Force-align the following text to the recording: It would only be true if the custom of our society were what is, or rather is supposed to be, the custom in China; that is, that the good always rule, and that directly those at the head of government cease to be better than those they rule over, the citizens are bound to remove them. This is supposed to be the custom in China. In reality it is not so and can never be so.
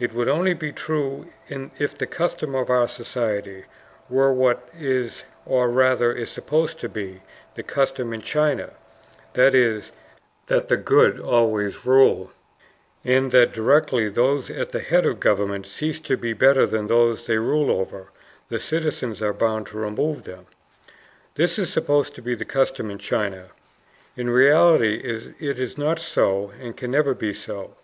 It 0.00 0.12
would 0.12 0.28
only 0.28 0.52
be 0.52 0.72
true 0.72 1.26
if 1.48 1.96
the 1.96 2.06
custom 2.08 2.56
of 2.56 2.70
our 2.70 2.88
society 2.88 3.66
were 4.08 4.32
what 4.32 4.68
is, 4.76 5.22
or 5.46 5.70
rather 5.70 6.12
is 6.12 6.28
supposed 6.28 6.80
to 6.80 6.88
be, 6.88 7.22
the 7.54 7.62
custom 7.62 8.12
in 8.12 8.20
China; 8.20 8.70
that 9.34 9.54
is, 9.54 9.92
that 10.48 10.66
the 10.66 10.76
good 10.76 11.20
always 11.20 11.86
rule, 11.86 12.32
and 13.04 13.30
that 13.30 13.52
directly 13.52 14.08
those 14.08 14.50
at 14.50 14.70
the 14.70 14.80
head 14.80 15.06
of 15.06 15.20
government 15.20 15.68
cease 15.68 16.00
to 16.00 16.16
be 16.16 16.32
better 16.32 16.66
than 16.66 16.88
those 16.88 17.28
they 17.28 17.38
rule 17.38 17.70
over, 17.70 18.08
the 18.48 18.58
citizens 18.58 19.22
are 19.22 19.32
bound 19.32 19.68
to 19.68 19.76
remove 19.78 20.24
them. 20.24 20.46
This 21.36 21.60
is 21.60 21.72
supposed 21.72 22.16
to 22.16 22.22
be 22.22 22.34
the 22.34 22.44
custom 22.44 22.90
in 22.90 22.98
China. 22.98 23.50
In 24.16 24.30
reality 24.30 24.96
it 25.38 25.60
is 25.60 25.78
not 25.78 26.00
so 26.00 26.52
and 26.60 26.76
can 26.76 26.90
never 26.90 27.14
be 27.14 27.32
so. 27.32 27.76